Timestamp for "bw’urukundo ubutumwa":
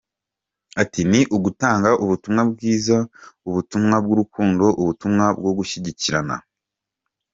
4.03-5.25